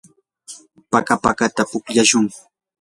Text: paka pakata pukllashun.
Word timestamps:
paka 0.91 1.13
pakata 1.23 1.63
pukllashun. 1.69 2.25